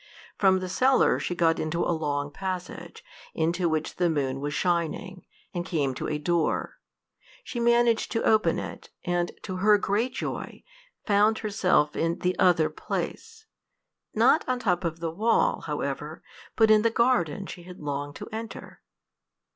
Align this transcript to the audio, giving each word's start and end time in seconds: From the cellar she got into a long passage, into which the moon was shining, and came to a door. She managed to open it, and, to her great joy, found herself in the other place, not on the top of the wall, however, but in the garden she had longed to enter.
From 0.35 0.61
the 0.61 0.67
cellar 0.67 1.19
she 1.19 1.35
got 1.35 1.59
into 1.59 1.83
a 1.83 1.93
long 1.95 2.31
passage, 2.31 3.03
into 3.35 3.69
which 3.69 3.97
the 3.97 4.09
moon 4.09 4.39
was 4.39 4.51
shining, 4.51 5.27
and 5.53 5.63
came 5.63 5.93
to 5.93 6.09
a 6.09 6.17
door. 6.17 6.79
She 7.43 7.59
managed 7.59 8.11
to 8.13 8.23
open 8.23 8.57
it, 8.57 8.89
and, 9.03 9.31
to 9.43 9.57
her 9.57 9.77
great 9.77 10.11
joy, 10.15 10.63
found 11.05 11.37
herself 11.37 11.95
in 11.95 12.17
the 12.17 12.35
other 12.39 12.71
place, 12.71 13.45
not 14.15 14.43
on 14.49 14.57
the 14.57 14.63
top 14.63 14.83
of 14.83 15.01
the 15.01 15.11
wall, 15.11 15.61
however, 15.67 16.23
but 16.55 16.71
in 16.71 16.81
the 16.81 16.89
garden 16.89 17.45
she 17.45 17.61
had 17.61 17.77
longed 17.77 18.15
to 18.15 18.27
enter. 18.31 18.81